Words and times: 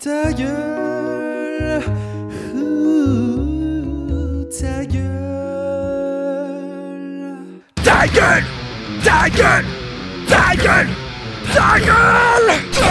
Ta 0.00 0.32
gueule, 0.32 1.82
ouh, 2.54 4.44
ta 4.48 4.84
gueule. 4.86 5.08
Ta 7.82 8.06
gueule 8.06 8.44
Ta 9.02 9.28
gueule 9.28 9.66
Ta 10.28 10.54
gueule 10.54 10.94
Ta 11.52 11.80
gueule 11.80 12.87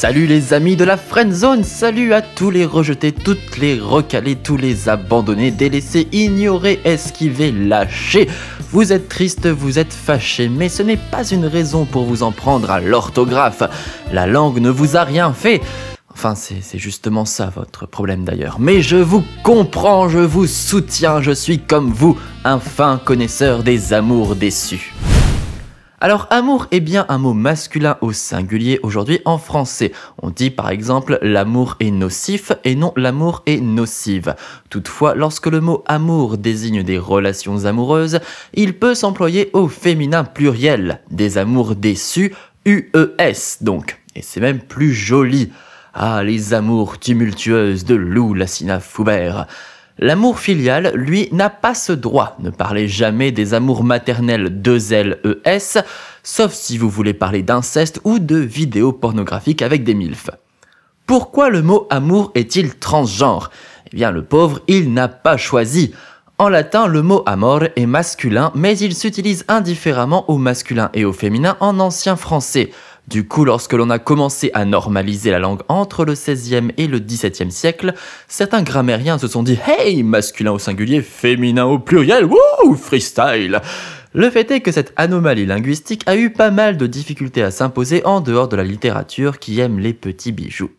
Salut 0.00 0.24
les 0.24 0.54
amis 0.54 0.76
de 0.76 0.84
la 0.84 0.96
Friend 0.96 1.30
Zone, 1.30 1.62
salut 1.62 2.14
à 2.14 2.22
tous 2.22 2.48
les 2.48 2.64
rejetés, 2.64 3.12
toutes 3.12 3.58
les 3.58 3.78
recalés, 3.78 4.34
tous 4.34 4.56
les 4.56 4.88
abandonnés, 4.88 5.50
délaissés, 5.50 6.08
ignorés, 6.10 6.80
esquivés, 6.86 7.52
lâchés. 7.52 8.26
Vous 8.70 8.94
êtes 8.94 9.10
triste, 9.10 9.46
vous 9.46 9.78
êtes 9.78 9.92
fâché, 9.92 10.48
mais 10.48 10.70
ce 10.70 10.82
n'est 10.82 10.96
pas 10.96 11.28
une 11.28 11.44
raison 11.44 11.84
pour 11.84 12.06
vous 12.06 12.22
en 12.22 12.32
prendre 12.32 12.70
à 12.70 12.80
l'orthographe. 12.80 13.62
La 14.10 14.26
langue 14.26 14.60
ne 14.60 14.70
vous 14.70 14.96
a 14.96 15.04
rien 15.04 15.34
fait. 15.34 15.60
Enfin, 16.10 16.34
c'est 16.34 16.62
c'est 16.62 16.78
justement 16.78 17.26
ça 17.26 17.52
votre 17.54 17.84
problème 17.86 18.24
d'ailleurs. 18.24 18.58
Mais 18.58 18.80
je 18.80 18.96
vous 18.96 19.22
comprends, 19.42 20.08
je 20.08 20.20
vous 20.20 20.46
soutiens, 20.46 21.20
je 21.20 21.32
suis 21.32 21.58
comme 21.58 21.92
vous, 21.92 22.18
un 22.44 22.58
fin 22.58 22.98
connaisseur 23.04 23.62
des 23.62 23.92
amours 23.92 24.34
déçus. 24.34 24.94
Alors 26.02 26.28
amour 26.30 26.66
est 26.70 26.80
bien 26.80 27.04
un 27.10 27.18
mot 27.18 27.34
masculin 27.34 27.98
au 28.00 28.14
singulier 28.14 28.80
aujourd'hui 28.82 29.20
en 29.26 29.36
français. 29.36 29.92
On 30.22 30.30
dit 30.30 30.48
par 30.48 30.70
exemple 30.70 31.18
l'amour 31.20 31.76
est 31.78 31.90
nocif 31.90 32.52
et 32.64 32.74
non 32.74 32.94
l'amour 32.96 33.42
est 33.44 33.60
nocive. 33.60 34.34
Toutefois, 34.70 35.14
lorsque 35.14 35.48
le 35.48 35.60
mot 35.60 35.84
amour 35.86 36.38
désigne 36.38 36.82
des 36.82 36.96
relations 36.96 37.66
amoureuses, 37.66 38.20
il 38.54 38.78
peut 38.78 38.94
s'employer 38.94 39.50
au 39.52 39.68
féminin 39.68 40.24
pluriel, 40.24 41.00
des 41.10 41.36
amours 41.36 41.74
déçus, 41.74 42.32
UES 42.64 43.58
donc. 43.60 44.00
Et 44.16 44.22
c'est 44.22 44.40
même 44.40 44.60
plus 44.60 44.94
joli. 44.94 45.52
Ah, 45.92 46.22
les 46.24 46.54
amours 46.54 46.98
tumultueuses 46.98 47.84
de 47.84 47.94
Lou 47.94 48.32
Lassina 48.32 48.80
Foubert. 48.80 49.46
L'amour 50.02 50.38
filial, 50.38 50.92
lui, 50.94 51.28
n'a 51.30 51.50
pas 51.50 51.74
ce 51.74 51.92
droit. 51.92 52.34
Ne 52.40 52.48
parlez 52.48 52.88
jamais 52.88 53.32
des 53.32 53.52
amours 53.52 53.84
maternels 53.84 54.48
2LES, 54.62 55.84
sauf 56.22 56.54
si 56.54 56.78
vous 56.78 56.88
voulez 56.88 57.12
parler 57.12 57.42
d'inceste 57.42 58.00
ou 58.04 58.18
de 58.18 58.36
vidéos 58.36 58.94
pornographiques 58.94 59.60
avec 59.60 59.84
des 59.84 59.92
MILF. 59.92 60.30
Pourquoi 61.04 61.50
le 61.50 61.60
mot 61.60 61.86
amour 61.90 62.32
est-il 62.34 62.78
transgenre? 62.78 63.50
Eh 63.92 63.96
bien, 63.96 64.10
le 64.10 64.24
pauvre, 64.24 64.60
il 64.68 64.94
n'a 64.94 65.08
pas 65.08 65.36
choisi. 65.36 65.92
En 66.38 66.48
latin, 66.48 66.86
le 66.86 67.02
mot 67.02 67.22
amor 67.26 67.64
est 67.76 67.84
masculin, 67.84 68.52
mais 68.54 68.78
il 68.78 68.94
s'utilise 68.94 69.44
indifféremment 69.48 70.30
au 70.30 70.38
masculin 70.38 70.88
et 70.94 71.04
au 71.04 71.12
féminin 71.12 71.58
en 71.60 71.78
ancien 71.78 72.16
français. 72.16 72.70
Du 73.10 73.26
coup, 73.26 73.44
lorsque 73.44 73.72
l'on 73.72 73.90
a 73.90 73.98
commencé 73.98 74.52
à 74.54 74.64
normaliser 74.64 75.32
la 75.32 75.40
langue 75.40 75.62
entre 75.66 76.04
le 76.04 76.14
16e 76.14 76.70
et 76.76 76.86
le 76.86 77.00
17e 77.00 77.50
siècle, 77.50 77.92
certains 78.28 78.62
grammairiens 78.62 79.18
se 79.18 79.26
sont 79.26 79.42
dit 79.42 79.58
Hey, 79.66 80.04
masculin 80.04 80.52
au 80.52 80.60
singulier, 80.60 81.02
féminin 81.02 81.64
au 81.64 81.80
pluriel, 81.80 82.26
wouh, 82.26 82.76
freestyle 82.76 83.60
Le 84.12 84.30
fait 84.30 84.52
est 84.52 84.60
que 84.60 84.70
cette 84.70 84.92
anomalie 84.94 85.44
linguistique 85.44 86.04
a 86.06 86.16
eu 86.16 86.30
pas 86.30 86.52
mal 86.52 86.76
de 86.76 86.86
difficultés 86.86 87.42
à 87.42 87.50
s'imposer 87.50 88.06
en 88.06 88.20
dehors 88.20 88.46
de 88.46 88.54
la 88.54 88.62
littérature 88.62 89.40
qui 89.40 89.58
aime 89.58 89.80
les 89.80 89.92
petits 89.92 90.30
bijoux. 90.30 90.70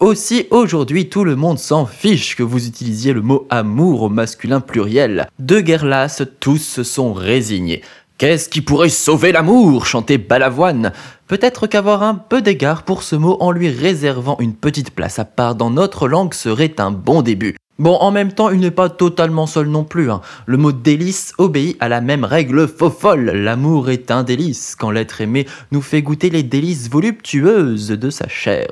Aussi, 0.00 0.46
aujourd'hui, 0.50 1.08
tout 1.08 1.24
le 1.24 1.34
monde 1.34 1.58
s'en 1.58 1.86
fiche 1.86 2.36
que 2.36 2.42
vous 2.42 2.66
utilisiez 2.66 3.14
le 3.14 3.22
mot 3.22 3.46
amour 3.48 4.02
au 4.02 4.08
masculin 4.10 4.60
pluriel. 4.60 5.28
De 5.38 5.60
guerre 5.60 5.86
lasse, 5.86 6.24
tous 6.40 6.58
se 6.58 6.82
sont 6.82 7.14
résignés. 7.14 7.80
Qu'est-ce 8.16 8.48
qui 8.48 8.60
pourrait 8.60 8.90
sauver 8.90 9.32
l'amour? 9.32 9.86
chantait 9.86 10.18
Balavoine. 10.18 10.92
Peut-être 11.34 11.66
qu'avoir 11.66 12.04
un 12.04 12.14
peu 12.14 12.42
d'égard 12.42 12.84
pour 12.84 13.02
ce 13.02 13.16
mot 13.16 13.36
en 13.40 13.50
lui 13.50 13.68
réservant 13.68 14.36
une 14.38 14.54
petite 14.54 14.92
place 14.92 15.18
à 15.18 15.24
part 15.24 15.56
dans 15.56 15.68
notre 15.68 16.06
langue 16.06 16.32
serait 16.32 16.76
un 16.78 16.92
bon 16.92 17.22
début. 17.22 17.56
Bon, 17.80 17.96
en 17.96 18.12
même 18.12 18.32
temps, 18.32 18.50
il 18.50 18.60
n'est 18.60 18.70
pas 18.70 18.88
totalement 18.88 19.48
seul 19.48 19.66
non 19.66 19.82
plus. 19.82 20.08
hein. 20.08 20.20
Le 20.46 20.56
mot 20.56 20.70
délice 20.70 21.32
obéit 21.38 21.76
à 21.80 21.88
la 21.88 22.00
même 22.00 22.24
règle 22.24 22.68
faux 22.68 22.88
folle. 22.88 23.24
L'amour 23.24 23.90
est 23.90 24.12
un 24.12 24.22
délice 24.22 24.76
quand 24.78 24.92
l'être 24.92 25.20
aimé 25.20 25.44
nous 25.72 25.82
fait 25.82 26.00
goûter 26.00 26.30
les 26.30 26.44
délices 26.44 26.88
voluptueuses 26.88 27.88
de 27.88 28.10
sa 28.10 28.28
chair. 28.28 28.68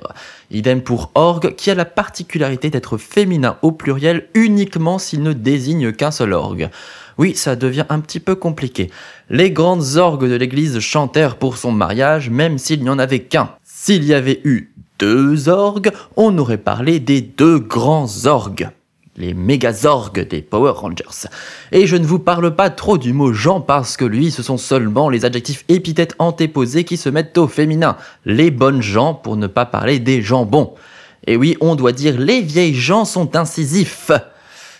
Idem 0.52 0.82
pour 0.82 1.10
orgue 1.16 1.56
qui 1.56 1.72
a 1.72 1.74
la 1.74 1.84
particularité 1.84 2.70
d'être 2.70 2.96
féminin 2.96 3.56
au 3.62 3.72
pluriel 3.72 4.28
uniquement 4.34 5.00
s'il 5.00 5.24
ne 5.24 5.32
désigne 5.32 5.90
qu'un 5.90 6.12
seul 6.12 6.32
orgue. 6.32 6.70
Oui, 7.18 7.34
ça 7.34 7.56
devient 7.56 7.86
un 7.88 7.98
petit 7.98 8.20
peu 8.20 8.36
compliqué. 8.36 8.88
Les 9.30 9.50
grandes 9.50 9.96
orgues 9.96 10.28
de 10.28 10.36
l'église 10.36 10.78
chantèrent 10.78 11.38
pour 11.38 11.56
son 11.56 11.72
mariage, 11.72 12.30
même 12.30 12.56
s'il 12.56 12.84
n'y 12.84 12.88
en 12.88 13.00
avait 13.00 13.24
qu'un. 13.24 13.50
S'il 13.64 14.04
y 14.04 14.14
avait 14.14 14.40
eu 14.44 14.72
deux 15.00 15.48
orgues, 15.48 15.90
on 16.16 16.38
aurait 16.38 16.56
parlé 16.56 17.00
des 17.00 17.20
deux 17.20 17.58
grands 17.58 18.26
orgues. 18.26 18.70
Les 19.16 19.34
mégazorgues 19.34 20.26
des 20.26 20.40
Power 20.40 20.72
Rangers. 20.74 21.28
Et 21.70 21.86
je 21.86 21.96
ne 21.96 22.06
vous 22.06 22.18
parle 22.18 22.56
pas 22.56 22.70
trop 22.70 22.96
du 22.96 23.12
mot 23.12 23.32
Jean 23.32 23.60
parce 23.60 23.98
que 23.98 24.06
lui, 24.06 24.30
ce 24.30 24.42
sont 24.42 24.56
seulement 24.56 25.10
les 25.10 25.26
adjectifs 25.26 25.64
épithètes 25.68 26.14
antéposés 26.18 26.84
qui 26.84 26.96
se 26.96 27.10
mettent 27.10 27.36
au 27.36 27.46
féminin. 27.46 27.96
Les 28.24 28.50
bonnes 28.50 28.80
gens 28.80 29.12
pour 29.12 29.36
ne 29.36 29.46
pas 29.46 29.66
parler 29.66 29.98
des 29.98 30.22
gens 30.22 30.46
bons. 30.46 30.74
Et 31.26 31.36
oui, 31.36 31.56
on 31.60 31.74
doit 31.74 31.92
dire 31.92 32.18
les 32.18 32.40
vieilles 32.40 32.74
gens 32.74 33.04
sont 33.04 33.36
incisifs. 33.36 34.10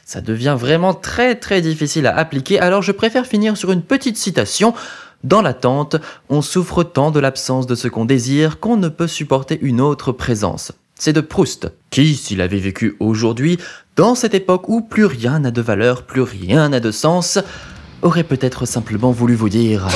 Ça 0.04 0.20
devient 0.20 0.56
vraiment 0.58 0.94
très 0.94 1.36
très 1.36 1.60
difficile 1.60 2.06
à 2.06 2.16
appliquer, 2.16 2.58
alors 2.58 2.82
je 2.82 2.92
préfère 2.92 3.26
finir 3.26 3.56
sur 3.56 3.70
une 3.70 3.82
petite 3.82 4.16
citation. 4.16 4.74
Dans 5.24 5.42
l'attente, 5.42 5.96
on 6.28 6.42
souffre 6.42 6.82
tant 6.82 7.10
de 7.12 7.20
l'absence 7.20 7.66
de 7.66 7.74
ce 7.74 7.86
qu'on 7.86 8.04
désire 8.04 8.58
qu'on 8.58 8.76
ne 8.76 8.88
peut 8.88 9.06
supporter 9.06 9.58
une 9.62 9.80
autre 9.80 10.10
présence. 10.10 10.72
C'est 11.04 11.12
de 11.12 11.20
Proust, 11.20 11.68
qui, 11.90 12.14
s'il 12.14 12.40
avait 12.40 12.60
vécu 12.60 12.94
aujourd'hui, 13.00 13.58
dans 13.96 14.14
cette 14.14 14.34
époque 14.34 14.68
où 14.68 14.82
plus 14.82 15.04
rien 15.04 15.40
n'a 15.40 15.50
de 15.50 15.60
valeur, 15.60 16.04
plus 16.04 16.22
rien 16.22 16.68
n'a 16.68 16.78
de 16.78 16.92
sens, 16.92 17.40
aurait 18.02 18.22
peut-être 18.22 18.66
simplement 18.66 19.10
voulu 19.10 19.34
vous 19.34 19.48
dire... 19.48 19.88